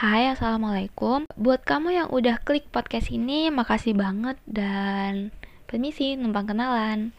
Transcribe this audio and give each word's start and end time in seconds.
Hai, 0.00 0.32
Assalamualaikum. 0.32 1.28
Buat 1.36 1.68
kamu 1.68 1.92
yang 1.92 2.08
udah 2.08 2.40
klik 2.40 2.72
podcast 2.72 3.12
ini, 3.12 3.52
makasih 3.52 3.92
banget 3.92 4.40
dan 4.48 5.28
permisi, 5.68 6.16
numpang 6.16 6.48
kenalan. 6.48 7.12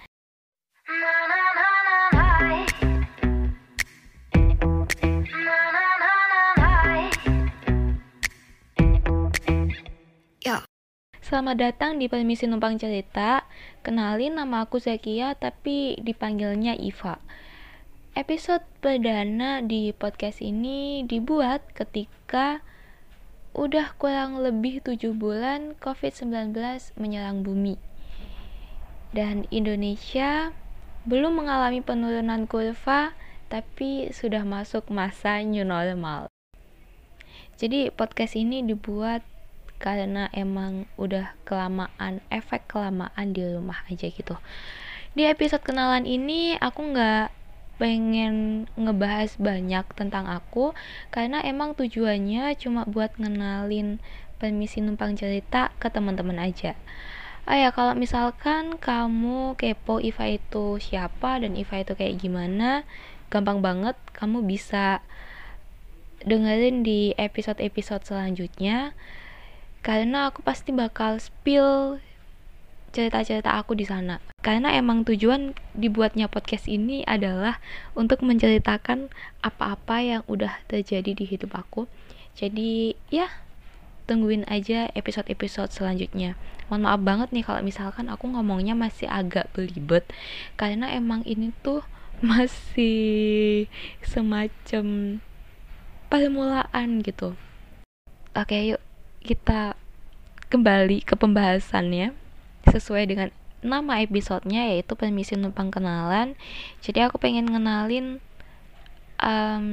Selamat 11.22 11.62
datang 11.62 12.02
di 12.02 12.10
Permisi 12.10 12.50
Numpang 12.50 12.82
Cerita. 12.82 13.46
Kenalin 13.86 14.42
nama 14.42 14.66
aku 14.66 14.82
Zakia 14.82 15.38
tapi 15.38 16.02
dipanggilnya 16.02 16.74
Iva. 16.74 17.22
Episode 18.18 18.66
perdana 18.82 19.62
di 19.62 19.94
podcast 19.94 20.42
ini 20.42 21.06
dibuat 21.06 21.62
ketika 21.78 22.66
udah 23.52 23.96
kurang 24.00 24.40
lebih 24.40 24.80
7 24.80 25.12
bulan 25.16 25.76
COVID-19 25.80 26.56
menyerang 26.96 27.44
bumi. 27.44 27.76
Dan 29.12 29.44
Indonesia 29.52 30.56
belum 31.04 31.44
mengalami 31.44 31.84
penurunan 31.84 32.48
kurva 32.48 33.12
tapi 33.52 34.08
sudah 34.16 34.48
masuk 34.48 34.88
masa 34.88 35.44
new 35.44 35.68
normal. 35.68 36.32
Jadi 37.60 37.92
podcast 37.92 38.40
ini 38.40 38.64
dibuat 38.64 39.28
karena 39.82 40.30
emang 40.32 40.88
udah 40.96 41.36
kelamaan 41.44 42.22
efek 42.32 42.70
kelamaan 42.70 43.34
di 43.34 43.42
rumah 43.44 43.82
aja 43.90 44.08
gitu 44.08 44.38
di 45.12 45.28
episode 45.28 45.60
kenalan 45.60 46.08
ini 46.08 46.56
aku 46.56 46.96
nggak 46.96 47.36
pengen 47.82 48.70
ngebahas 48.78 49.42
banyak 49.42 49.82
tentang 49.98 50.30
aku 50.30 50.78
karena 51.10 51.42
emang 51.42 51.74
tujuannya 51.74 52.54
cuma 52.62 52.86
buat 52.86 53.18
ngenalin 53.18 53.98
permisi 54.38 54.86
numpang 54.86 55.18
cerita 55.18 55.74
ke 55.82 55.90
teman-teman 55.90 56.38
aja. 56.38 56.78
Oh 57.50 57.58
ya, 57.58 57.74
kalau 57.74 57.98
misalkan 57.98 58.78
kamu 58.78 59.58
kepo 59.58 59.98
Iva 59.98 60.30
itu 60.30 60.78
siapa 60.78 61.42
dan 61.42 61.58
Iva 61.58 61.82
itu 61.82 61.98
kayak 61.98 62.22
gimana, 62.22 62.86
gampang 63.34 63.66
banget 63.66 63.98
kamu 64.14 64.46
bisa 64.46 65.02
dengerin 66.22 66.86
di 66.86 67.18
episode-episode 67.18 68.06
selanjutnya 68.06 68.94
karena 69.82 70.30
aku 70.30 70.46
pasti 70.46 70.70
bakal 70.70 71.18
spill 71.18 71.98
cerita-cerita 72.92 73.56
aku 73.56 73.74
di 73.74 73.88
sana. 73.88 74.20
Karena 74.44 74.76
emang 74.76 75.08
tujuan 75.08 75.56
dibuatnya 75.74 76.28
podcast 76.28 76.68
ini 76.68 77.08
adalah 77.08 77.58
untuk 77.96 78.24
menceritakan 78.24 79.12
apa-apa 79.42 79.98
yang 80.04 80.22
udah 80.28 80.62
terjadi 80.68 81.16
di 81.16 81.26
hidup 81.26 81.56
aku. 81.56 81.88
Jadi 82.36 82.96
ya 83.12 83.32
tungguin 84.06 84.44
aja 84.52 84.92
episode-episode 84.92 85.72
selanjutnya. 85.72 86.36
Mohon 86.68 86.84
maaf 86.84 87.02
banget 87.04 87.30
nih 87.32 87.44
kalau 87.48 87.62
misalkan 87.64 88.08
aku 88.12 88.28
ngomongnya 88.32 88.76
masih 88.76 89.08
agak 89.08 89.48
belibet 89.56 90.08
karena 90.60 90.92
emang 90.92 91.24
ini 91.24 91.56
tuh 91.64 91.84
masih 92.24 93.68
semacam 94.04 95.18
permulaan 96.12 97.00
gitu. 97.04 97.40
Oke, 98.32 98.58
yuk 98.64 98.84
kita 99.24 99.76
kembali 100.52 101.08
ke 101.08 101.16
pembahasannya 101.16 102.12
sesuai 102.70 103.04
dengan 103.10 103.30
nama 103.62 104.02
episodenya 104.02 104.74
yaitu 104.74 104.98
permisi 104.98 105.38
numpang 105.38 105.70
kenalan. 105.70 106.34
Jadi 106.82 107.06
aku 107.06 107.22
pengen 107.22 107.50
ngenalin 107.50 108.18
um, 109.22 109.66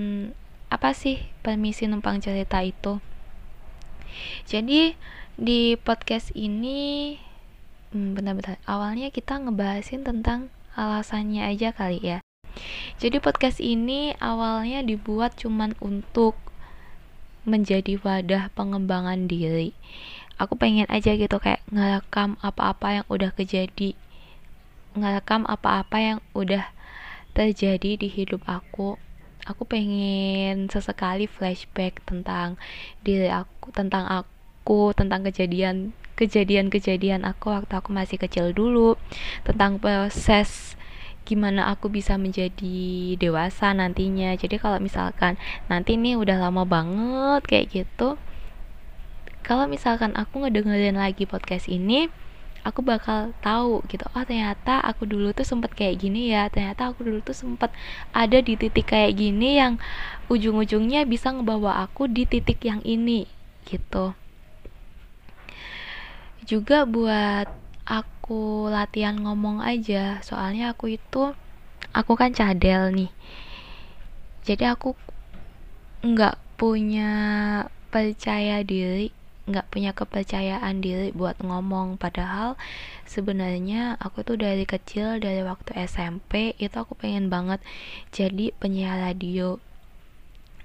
apa 0.69 0.92
sih 0.92 1.25
permisi 1.41 1.89
numpang 1.89 2.20
cerita 2.20 2.61
itu? 2.61 3.00
Jadi 4.44 4.97
di 5.39 5.77
podcast 5.81 6.33
ini 6.36 7.16
hmm, 7.92 8.16
benar-benar 8.16 8.60
awalnya 8.69 9.09
kita 9.09 9.41
ngebahasin 9.41 10.04
tentang 10.04 10.53
alasannya 10.77 11.48
aja 11.48 11.72
kali 11.72 12.00
ya. 12.00 12.19
Jadi 12.98 13.22
podcast 13.22 13.62
ini 13.62 14.12
awalnya 14.19 14.82
dibuat 14.82 15.38
cuman 15.38 15.78
untuk 15.78 16.34
menjadi 17.48 17.97
wadah 18.04 18.53
pengembangan 18.53 19.25
diri 19.25 19.72
aku 20.38 20.54
pengen 20.54 20.87
aja 20.88 21.12
gitu 21.19 21.37
kayak 21.43 21.60
ngerekam 21.69 22.38
apa-apa 22.41 23.03
yang 23.03 23.06
udah 23.10 23.31
kejadi 23.34 23.99
ngerekam 24.97 25.44
apa-apa 25.47 25.97
yang 25.99 26.19
udah 26.32 26.71
terjadi 27.37 27.94
di 28.00 28.09
hidup 28.10 28.43
aku. 28.48 28.98
Aku 29.47 29.65
pengen 29.65 30.69
sesekali 30.69 31.25
flashback 31.31 32.04
tentang 32.04 32.60
diri 33.00 33.32
aku 33.32 33.72
tentang 33.72 34.04
aku 34.04 34.93
tentang 34.93 35.25
kejadian 35.25 35.97
kejadian-kejadian 36.19 37.22
aku 37.25 37.54
waktu 37.54 37.72
aku 37.78 37.94
masih 37.94 38.19
kecil 38.19 38.50
dulu 38.50 38.98
tentang 39.47 39.78
proses 39.78 40.75
gimana 41.25 41.71
aku 41.71 41.88
bisa 41.88 42.16
menjadi 42.16 43.15
dewasa 43.16 43.72
nantinya. 43.72 44.34
Jadi 44.37 44.56
kalau 44.60 44.82
misalkan 44.82 45.41
nanti 45.71 45.97
nih 45.97 46.19
udah 46.19 46.37
lama 46.41 46.65
banget 46.69 47.43
kayak 47.48 47.66
gitu 47.72 48.21
kalau 49.48 49.64
misalkan 49.64 50.12
aku 50.12 50.44
ngedengerin 50.44 51.00
lagi 51.00 51.25
podcast 51.25 51.72
ini 51.72 52.12
aku 52.69 52.84
bakal 52.84 53.32
tahu 53.41 53.81
gitu 53.88 54.04
oh 54.12 54.20
ternyata 54.28 54.76
aku 54.84 55.09
dulu 55.09 55.32
tuh 55.32 55.48
sempet 55.48 55.72
kayak 55.72 56.04
gini 56.04 56.28
ya 56.36 56.53
ternyata 56.53 56.92
aku 56.92 57.09
dulu 57.09 57.25
tuh 57.25 57.32
sempet 57.32 57.72
ada 58.12 58.44
di 58.44 58.60
titik 58.60 58.92
kayak 58.92 59.16
gini 59.16 59.56
yang 59.56 59.81
ujung-ujungnya 60.28 61.09
bisa 61.09 61.32
ngebawa 61.32 61.81
aku 61.81 62.12
di 62.12 62.28
titik 62.28 62.60
yang 62.60 62.84
ini 62.84 63.25
gitu. 63.64 64.12
Juga 66.44 66.84
buat 66.84 67.48
aku 67.88 68.69
latihan 68.69 69.16
ngomong 69.16 69.65
aja 69.65 70.20
soalnya 70.20 70.76
aku 70.76 71.00
itu 71.00 71.32
aku 71.97 72.12
kan 72.20 72.36
cadel 72.36 72.92
nih. 72.92 73.10
Jadi 74.44 74.65
aku 74.69 74.92
nggak 76.04 76.36
punya 76.60 77.12
percaya 77.88 78.60
diri 78.60 79.18
nggak 79.48 79.72
punya 79.72 79.97
kepercayaan 79.97 80.84
diri 80.84 81.10
buat 81.16 81.41
ngomong. 81.41 81.97
Padahal 81.97 82.60
sebenarnya 83.09 83.97
aku 83.98 84.22
tuh 84.22 84.36
dari 84.36 84.69
kecil 84.69 85.19
dari 85.19 85.41
waktu 85.41 85.72
SMP 85.88 86.53
itu 86.60 86.76
aku 86.76 86.92
pengen 86.94 87.32
banget 87.32 87.64
jadi 88.12 88.53
penyiar 88.60 89.00
radio. 89.00 89.56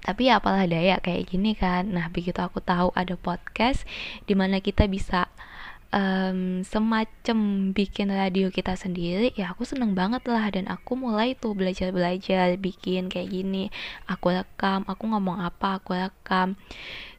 Tapi 0.04 0.28
ya 0.28 0.36
apalah 0.36 0.68
daya 0.68 1.00
kayak 1.00 1.32
gini 1.32 1.56
kan. 1.56 1.88
Nah 1.88 2.12
begitu 2.12 2.36
aku 2.44 2.60
tahu 2.60 2.92
ada 2.92 3.16
podcast 3.16 3.88
di 4.28 4.36
mana 4.36 4.60
kita 4.60 4.84
bisa 4.84 5.32
um, 5.94 6.60
semacam 6.66 7.70
bikin 7.70 8.10
radio 8.10 8.50
kita 8.50 8.74
sendiri 8.74 9.30
ya 9.38 9.54
aku 9.54 9.62
seneng 9.62 9.94
banget 9.94 10.26
lah 10.26 10.44
dan 10.50 10.66
aku 10.66 10.98
mulai 10.98 11.38
tuh 11.38 11.54
belajar 11.54 11.94
belajar 11.94 12.58
bikin 12.58 13.08
kayak 13.08 13.30
gini. 13.30 13.70
Aku 14.10 14.34
rekam 14.34 14.82
aku 14.84 15.08
ngomong 15.08 15.40
apa 15.40 15.78
aku 15.80 15.96
rekam. 15.96 16.58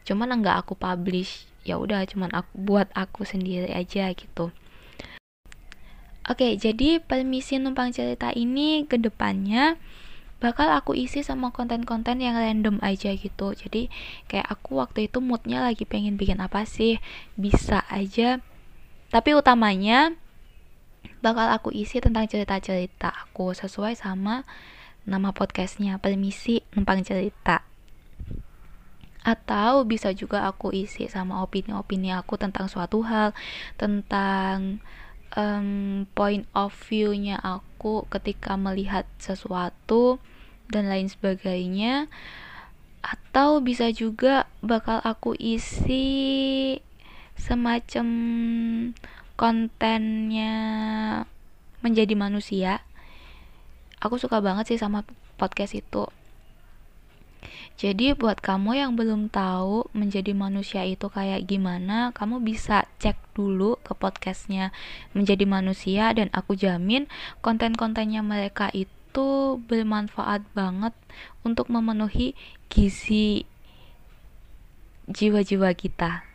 Cuman 0.05 0.29
enggak 0.37 0.61
aku 0.61 0.77
publish 0.77 1.49
ya 1.65 1.81
udah 1.81 2.05
cuman 2.05 2.29
aku 2.31 2.53
buat 2.55 2.87
aku 2.93 3.25
sendiri 3.25 3.73
aja 3.73 4.13
gitu. 4.13 4.53
Oke, 6.25 6.57
jadi 6.57 6.97
permisi 7.01 7.61
numpang 7.61 7.93
cerita 7.93 8.33
ini 8.33 8.85
ke 8.89 8.97
depannya 8.97 9.77
bakal 10.41 10.69
aku 10.73 10.93
isi 10.97 11.21
sama 11.25 11.49
konten-konten 11.49 12.21
yang 12.21 12.37
random 12.37 12.77
aja 12.81 13.13
gitu. 13.13 13.53
Jadi 13.53 13.89
kayak 14.29 14.45
aku 14.45 14.77
waktu 14.81 15.09
itu 15.09 15.21
moodnya 15.21 15.61
lagi 15.61 15.85
pengen 15.85 16.17
bikin 16.17 16.41
apa 16.41 16.65
sih, 16.65 16.97
bisa 17.37 17.85
aja. 17.89 18.41
Tapi 19.13 19.37
utamanya 19.37 20.17
bakal 21.21 21.49
aku 21.49 21.69
isi 21.73 22.01
tentang 22.01 22.25
cerita-cerita 22.25 23.09
aku 23.09 23.53
sesuai 23.53 23.97
sama 23.97 24.45
nama 25.05 25.29
podcastnya 25.29 26.01
Permisi 26.01 26.65
Numpang 26.73 27.05
Cerita 27.05 27.74
atau 29.25 29.81
bisa 29.89 30.13
juga 30.13 30.45
aku 30.45 30.69
isi 30.69 31.09
sama 31.09 31.41
opini-opini 31.41 32.13
aku 32.13 32.37
tentang 32.37 32.69
suatu 32.69 33.01
hal 33.01 33.33
tentang 33.73 34.77
um, 35.33 36.05
point 36.13 36.45
of 36.53 36.71
view-nya 36.85 37.41
aku 37.41 38.05
ketika 38.13 38.53
melihat 38.53 39.09
sesuatu 39.17 40.21
dan 40.69 40.89
lain 40.89 41.09
sebagainya. 41.09 42.09
Atau 43.05 43.61
bisa 43.61 43.93
juga 43.93 44.49
bakal 44.65 44.97
aku 45.05 45.37
isi 45.37 46.81
semacam 47.37 48.07
kontennya 49.37 50.55
menjadi 51.85 52.17
manusia. 52.17 52.81
Aku 54.01 54.17
suka 54.17 54.41
banget 54.41 54.73
sih 54.73 54.81
sama 54.81 55.05
podcast 55.37 55.77
itu 55.77 56.09
jadi 57.75 58.15
buat 58.15 58.39
kamu 58.39 58.79
yang 58.79 58.91
belum 58.95 59.27
tahu 59.31 59.91
menjadi 59.91 60.31
manusia 60.31 60.87
itu 60.87 61.11
kayak 61.11 61.43
gimana, 61.47 62.15
kamu 62.15 62.39
bisa 62.43 62.87
cek 62.99 63.19
dulu 63.35 63.75
ke 63.83 63.91
podcastnya 63.95 64.71
menjadi 65.11 65.43
manusia 65.43 66.11
dan 66.15 66.31
aku 66.31 66.55
jamin 66.55 67.11
konten-kontennya 67.43 68.23
mereka 68.23 68.71
itu 68.71 69.59
bermanfaat 69.67 70.43
banget 70.55 70.95
untuk 71.43 71.67
memenuhi 71.67 72.35
gizi 72.71 73.43
jiwa-jiwa 75.11 75.71
kita 75.77 76.34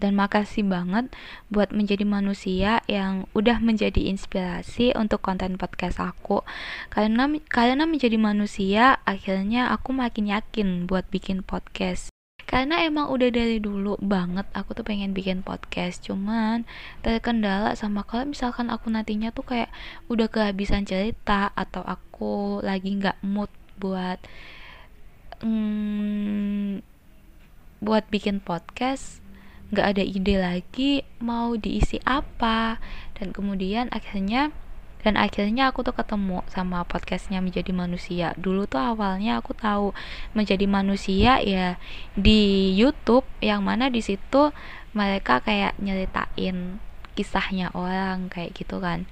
dan 0.00 0.16
makasih 0.16 0.64
banget 0.64 1.12
buat 1.52 1.70
menjadi 1.70 2.08
manusia 2.08 2.80
yang 2.88 3.28
udah 3.36 3.60
menjadi 3.60 4.08
inspirasi 4.08 4.96
untuk 4.96 5.20
konten 5.20 5.60
podcast 5.60 6.00
aku. 6.00 6.40
Karena 6.88 7.28
karena 7.52 7.84
menjadi 7.84 8.16
manusia 8.16 8.98
akhirnya 9.04 9.68
aku 9.70 9.92
makin 9.92 10.32
yakin 10.32 10.88
buat 10.88 11.04
bikin 11.12 11.44
podcast. 11.44 12.08
Karena 12.50 12.82
emang 12.82 13.12
udah 13.14 13.30
dari 13.30 13.62
dulu 13.62 13.94
banget 14.02 14.42
aku 14.56 14.74
tuh 14.74 14.82
pengen 14.82 15.14
bikin 15.14 15.46
podcast. 15.46 16.02
Cuman 16.02 16.66
terkendala 17.04 17.78
sama 17.78 18.02
kalau 18.02 18.26
misalkan 18.26 18.74
aku 18.74 18.90
nantinya 18.90 19.30
tuh 19.30 19.46
kayak 19.46 19.70
udah 20.10 20.26
kehabisan 20.26 20.82
cerita 20.82 21.54
atau 21.54 21.86
aku 21.86 22.58
lagi 22.64 22.98
nggak 22.98 23.22
mood 23.22 23.52
buat 23.78 24.18
hmm, 25.46 26.82
buat 27.80 28.04
bikin 28.12 28.42
podcast 28.42 29.22
nggak 29.70 29.86
ada 29.96 30.02
ide 30.02 30.34
lagi 30.36 30.92
mau 31.22 31.54
diisi 31.54 32.02
apa. 32.06 32.78
Dan 33.16 33.30
kemudian 33.30 33.90
akhirnya 33.94 34.50
dan 35.00 35.16
akhirnya 35.16 35.72
aku 35.72 35.80
tuh 35.80 35.96
ketemu 35.96 36.44
sama 36.52 36.84
podcastnya 36.84 37.40
menjadi 37.40 37.72
manusia. 37.72 38.36
Dulu 38.36 38.68
tuh 38.68 38.80
awalnya 38.80 39.40
aku 39.40 39.56
tahu 39.56 39.96
menjadi 40.36 40.68
manusia 40.68 41.40
ya 41.40 41.80
di 42.12 42.72
YouTube 42.76 43.24
yang 43.40 43.64
mana 43.64 43.88
di 43.88 44.04
situ 44.04 44.52
mereka 44.92 45.40
kayak 45.40 45.72
nyeritain 45.80 46.82
kisahnya 47.16 47.72
orang 47.72 48.28
kayak 48.28 48.52
gitu 48.52 48.76
kan. 48.76 49.08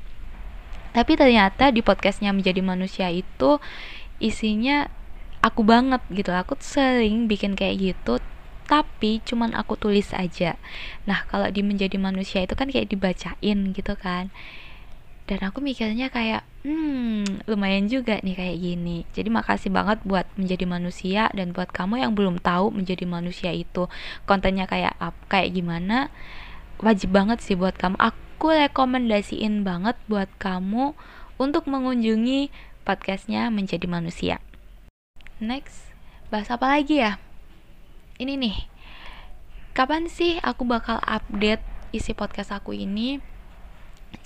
Tapi 0.93 1.17
ternyata 1.17 1.73
di 1.73 1.81
podcastnya 1.81 2.37
menjadi 2.37 2.61
manusia 2.61 3.09
itu 3.09 3.57
isinya 4.21 4.93
aku 5.41 5.65
banget 5.65 6.05
gitu. 6.13 6.37
Aku 6.37 6.59
sering 6.61 7.31
bikin 7.33 7.57
kayak 7.57 7.81
gitu 7.81 8.21
tapi 8.69 9.25
cuman 9.25 9.57
aku 9.57 9.81
tulis 9.81 10.13
aja. 10.13 10.61
Nah 11.09 11.25
kalau 11.27 11.49
di 11.49 11.65
menjadi 11.65 11.97
manusia 11.97 12.45
itu 12.45 12.53
kan 12.53 12.69
kayak 12.69 12.93
dibacain 12.93 13.59
gitu 13.73 13.95
kan. 13.97 14.29
Dan 15.25 15.45
aku 15.45 15.61
mikirnya 15.65 16.13
kayak 16.13 16.45
hmm 16.65 17.49
lumayan 17.49 17.89
juga 17.89 18.21
nih 18.21 18.37
kayak 18.37 18.57
gini. 18.61 19.09
Jadi 19.17 19.29
makasih 19.33 19.73
banget 19.73 20.05
buat 20.05 20.29
menjadi 20.37 20.69
manusia 20.69 21.33
dan 21.33 21.57
buat 21.57 21.73
kamu 21.73 22.05
yang 22.05 22.13
belum 22.13 22.45
tahu 22.45 22.69
menjadi 22.77 23.09
manusia 23.09 23.51
itu 23.57 23.89
kontennya 24.29 24.69
kayak 24.69 24.93
apa 25.01 25.21
kayak 25.33 25.57
gimana 25.57 26.13
wajib 26.85 27.13
banget 27.17 27.41
sih 27.41 27.57
buat 27.57 27.77
kamu. 27.77 27.97
Aku 27.97 28.53
rekomendasiin 28.53 29.65
banget 29.65 29.97
buat 30.13 30.29
kamu 30.37 30.93
untuk 31.41 31.65
mengunjungi 31.65 32.53
podcastnya 32.85 33.49
menjadi 33.49 33.89
manusia. 33.89 34.37
Next 35.41 35.89
bahas 36.29 36.53
apa 36.53 36.69
lagi 36.69 37.01
ya 37.01 37.17
ini 38.19 38.35
nih. 38.35 38.57
Kapan 39.73 40.11
sih 40.11 40.43
aku 40.43 40.67
bakal 40.67 40.99
update 41.07 41.63
isi 41.95 42.13
podcast 42.13 42.51
aku 42.51 42.75
ini? 42.75 43.23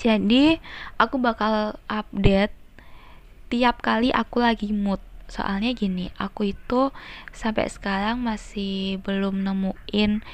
Jadi 0.00 0.56
aku 0.96 1.20
bakal 1.20 1.76
update 1.86 2.56
tiap 3.52 3.84
kali 3.84 4.08
aku 4.08 4.40
lagi 4.40 4.72
mood. 4.72 4.98
Soalnya 5.28 5.76
gini 5.76 6.08
aku 6.16 6.56
itu 6.56 6.88
sampai 7.36 7.68
sekarang 7.68 8.20
masih 8.20 9.00
belum 9.04 9.44
nemuin 9.44 10.24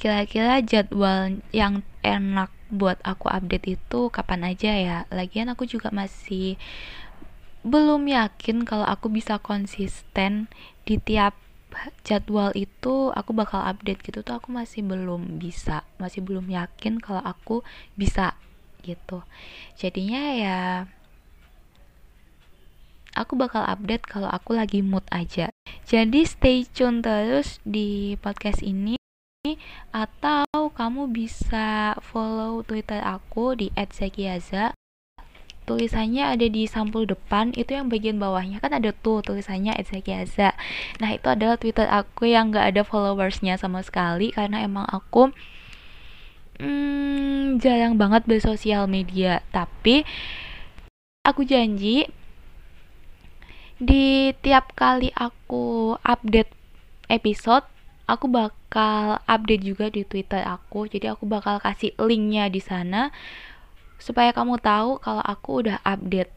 kira-kira 0.00 0.64
jadwal 0.64 1.38
yang 1.52 1.84
enak 2.00 2.48
buat 2.72 2.96
aku 3.02 3.28
update 3.28 3.74
itu 3.74 4.00
kapan 4.14 4.54
aja 4.54 4.72
ya. 4.78 4.98
Lagian 5.10 5.50
aku 5.50 5.66
juga 5.66 5.90
masih 5.90 6.56
belum 7.66 8.08
yakin 8.08 8.64
kalau 8.64 8.86
aku 8.88 9.12
bisa 9.12 9.36
konsisten 9.42 10.48
di 10.88 10.96
tiap 10.96 11.36
jadwal 12.02 12.50
itu 12.54 13.14
aku 13.14 13.30
bakal 13.32 13.62
update 13.62 14.02
gitu 14.02 14.20
tuh 14.26 14.36
aku 14.38 14.50
masih 14.50 14.82
belum 14.82 15.38
bisa 15.38 15.86
masih 15.96 16.20
belum 16.22 16.50
yakin 16.50 16.98
kalau 16.98 17.22
aku 17.22 17.62
bisa 17.94 18.34
gitu. 18.82 19.22
Jadinya 19.76 20.22
ya 20.34 20.58
aku 23.14 23.36
bakal 23.36 23.66
update 23.66 24.06
kalau 24.08 24.28
aku 24.30 24.56
lagi 24.56 24.80
mood 24.80 25.04
aja. 25.12 25.52
Jadi 25.86 26.24
stay 26.24 26.64
tune 26.66 27.02
terus 27.02 27.58
di 27.66 28.14
podcast 28.18 28.62
ini 28.62 28.96
atau 29.90 30.68
kamu 30.76 31.08
bisa 31.08 31.96
follow 32.04 32.60
twitter 32.60 33.00
aku 33.00 33.56
di 33.56 33.72
@sekiaza 33.72 34.76
tulisannya 35.70 36.34
ada 36.34 36.46
di 36.50 36.66
sampul 36.66 37.06
depan 37.06 37.54
itu 37.54 37.78
yang 37.78 37.86
bagian 37.86 38.18
bawahnya. 38.18 38.58
Kan 38.58 38.74
ada 38.74 38.90
tuh 38.90 39.22
tulisannya 39.22 39.78
Etsekiaza 39.78 40.58
nah 40.98 41.14
itu 41.14 41.30
adalah 41.30 41.54
twitter 41.54 41.86
aku 41.86 42.26
yang 42.26 42.50
gak 42.50 42.74
ada 42.74 42.82
followersnya 42.82 43.54
sama 43.54 43.86
sekali 43.86 44.34
karena 44.34 44.66
emang 44.66 44.90
aku 44.90 45.30
hmm, 46.58 47.62
jarang 47.62 47.94
banget 47.94 48.26
bersosial 48.26 48.90
media. 48.90 49.46
Tapi 49.54 50.02
aku 51.22 51.46
janji 51.46 52.10
di 53.78 54.34
tiap 54.42 54.74
kali 54.74 55.14
aku 55.14 55.94
update 56.02 56.52
episode 57.08 57.64
aku 58.10 58.26
bakal 58.26 59.22
update 59.30 59.62
juga 59.62 59.86
di 59.86 60.02
Twitter 60.02 60.42
aku. 60.42 60.90
Jadi 60.90 61.06
aku 61.06 61.30
bakal 61.30 61.62
kasih 61.62 61.94
linknya 62.02 62.50
di 62.50 62.58
sana 62.58 63.14
supaya 64.00 64.32
kamu 64.32 64.58
tahu 64.58 64.98
kalau 64.98 65.22
aku 65.22 65.62
udah 65.62 65.78
update. 65.84 66.32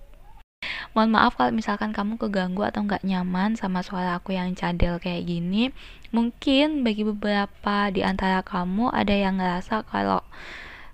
Mohon 0.96 1.20
maaf 1.20 1.34
kalau 1.36 1.52
misalkan 1.52 1.92
kamu 1.92 2.16
keganggu 2.22 2.64
atau 2.64 2.86
nggak 2.86 3.04
nyaman 3.04 3.58
sama 3.58 3.82
suara 3.82 4.20
aku 4.20 4.36
yang 4.38 4.54
cadel 4.54 5.02
kayak 5.02 5.26
gini. 5.28 5.74
Mungkin 6.14 6.86
bagi 6.86 7.04
beberapa 7.04 7.90
di 7.90 8.06
antara 8.06 8.46
kamu 8.46 8.94
ada 8.94 9.16
yang 9.16 9.42
ngerasa 9.42 9.84
kalau 9.90 10.22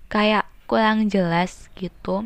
kayak 0.08 0.48
kurang 0.66 1.12
jelas 1.12 1.68
gitu. 1.76 2.26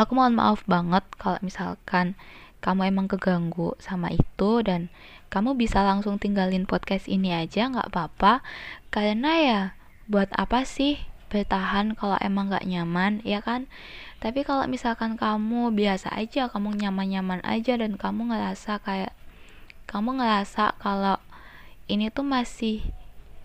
Aku 0.00 0.16
mohon 0.16 0.38
maaf 0.38 0.64
banget 0.64 1.04
kalau 1.20 1.36
misalkan 1.44 2.16
kamu 2.64 2.88
emang 2.90 3.06
keganggu 3.06 3.76
sama 3.78 4.10
itu 4.10 4.64
dan 4.64 4.88
kamu 5.28 5.54
bisa 5.54 5.84
langsung 5.84 6.16
tinggalin 6.16 6.64
podcast 6.64 7.06
ini 7.06 7.36
aja 7.36 7.68
nggak 7.68 7.92
apa-apa. 7.92 8.40
Karena 8.88 9.32
ya 9.38 9.60
buat 10.08 10.32
apa 10.32 10.64
sih 10.64 10.96
bertahan 11.28 11.98
kalau 11.98 12.16
emang 12.22 12.52
gak 12.52 12.66
nyaman 12.66 13.20
ya 13.26 13.42
kan? 13.42 13.70
Tapi 14.22 14.42
kalau 14.42 14.64
misalkan 14.66 15.14
kamu 15.18 15.74
biasa 15.74 16.14
aja 16.16 16.48
kamu 16.48 16.78
nyaman-nyaman 16.80 17.44
aja 17.44 17.76
dan 17.76 17.98
kamu 17.98 18.32
ngerasa 18.32 18.80
kayak 18.80 19.12
kamu 19.86 20.18
ngerasa 20.18 20.74
kalau 20.82 21.20
ini 21.86 22.10
tuh 22.10 22.26
masih 22.26 22.82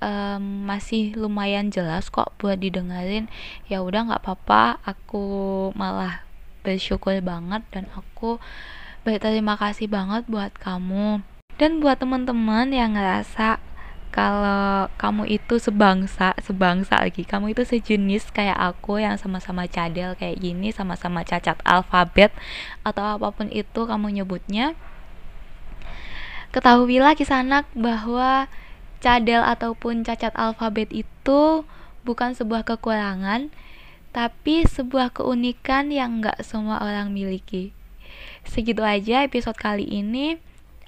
um, 0.02 0.66
masih 0.66 1.14
lumayan 1.14 1.70
jelas 1.70 2.10
kok 2.10 2.34
buat 2.42 2.58
didengerin 2.58 3.30
ya 3.70 3.86
udah 3.86 4.10
nggak 4.10 4.22
apa-apa 4.26 4.82
aku 4.82 5.26
malah 5.78 6.26
bersyukur 6.66 7.18
banget 7.22 7.62
dan 7.74 7.90
aku 7.94 8.38
berterima 9.02 9.58
kasih 9.58 9.90
banget 9.90 10.26
buat 10.30 10.54
kamu. 10.58 11.26
Dan 11.58 11.78
buat 11.78 12.02
teman-teman 12.02 12.74
yang 12.74 12.98
ngerasa 12.98 13.62
kalau 14.12 14.92
kamu 15.00 15.40
itu 15.40 15.56
sebangsa 15.58 16.36
sebangsa 16.44 17.00
lagi 17.00 17.24
kamu 17.24 17.56
itu 17.56 17.64
sejenis 17.64 18.30
kayak 18.36 18.60
aku 18.60 19.00
yang 19.00 19.16
sama-sama 19.16 19.66
cadel 19.72 20.20
kayak 20.20 20.44
gini 20.44 20.76
sama-sama 20.76 21.24
cacat 21.24 21.56
alfabet 21.64 22.36
atau 22.84 23.04
apa 23.08 23.32
pun 23.32 23.48
itu 23.48 23.88
kamu 23.88 24.22
nyebutnya 24.22 24.76
ketahuilah 26.52 27.16
kisanak 27.16 27.64
bahwa 27.72 28.52
cadel 29.00 29.42
ataupun 29.42 30.04
cacat 30.04 30.36
alfabet 30.36 30.92
itu 30.92 31.64
bukan 32.04 32.36
sebuah 32.36 32.68
kekurangan 32.68 33.48
tapi 34.12 34.68
sebuah 34.68 35.16
keunikan 35.16 35.88
yang 35.88 36.20
gak 36.20 36.44
semua 36.44 36.84
orang 36.84 37.16
miliki. 37.16 37.72
Segitu 38.44 38.84
aja 38.84 39.24
episode 39.24 39.56
kali 39.56 39.88
ini. 39.88 40.36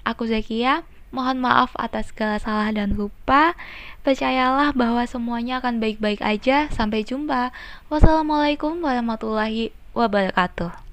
Aku 0.04 0.28
Zakia 0.28 0.84
Mohon 1.14 1.46
maaf 1.46 1.70
atas 1.78 2.10
segala 2.10 2.42
salah 2.42 2.74
dan 2.74 2.98
lupa. 2.98 3.54
Percayalah 4.02 4.74
bahwa 4.74 5.06
semuanya 5.06 5.62
akan 5.62 5.78
baik-baik 5.78 6.18
aja. 6.18 6.66
Sampai 6.74 7.06
jumpa. 7.06 7.54
Wassalamualaikum 7.86 8.82
warahmatullahi 8.82 9.70
wabarakatuh. 9.94 10.83